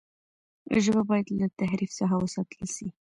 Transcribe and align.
ژبه 0.83 1.01
باید 1.09 1.27
له 1.39 1.47
تحریف 1.59 1.91
څخه 1.99 2.15
وساتل 2.19 2.63
سي. 2.75 2.87